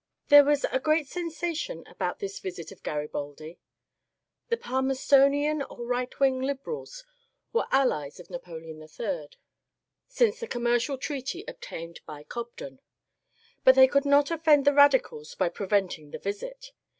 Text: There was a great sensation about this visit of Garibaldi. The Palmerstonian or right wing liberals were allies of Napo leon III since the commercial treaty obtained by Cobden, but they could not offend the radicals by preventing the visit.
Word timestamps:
There 0.29 0.43
was 0.43 0.65
a 0.71 0.79
great 0.79 1.07
sensation 1.07 1.83
about 1.85 2.17
this 2.17 2.39
visit 2.39 2.71
of 2.71 2.81
Garibaldi. 2.81 3.59
The 4.49 4.57
Palmerstonian 4.57 5.61
or 5.61 5.85
right 5.85 6.19
wing 6.19 6.41
liberals 6.41 7.03
were 7.53 7.67
allies 7.69 8.19
of 8.19 8.27
Napo 8.31 8.59
leon 8.59 8.81
III 8.81 9.27
since 10.07 10.39
the 10.39 10.47
commercial 10.47 10.97
treaty 10.97 11.45
obtained 11.47 11.99
by 12.07 12.23
Cobden, 12.23 12.79
but 13.63 13.75
they 13.75 13.87
could 13.87 14.05
not 14.05 14.31
offend 14.31 14.65
the 14.65 14.73
radicals 14.73 15.35
by 15.35 15.49
preventing 15.49 16.09
the 16.09 16.17
visit. 16.17 16.71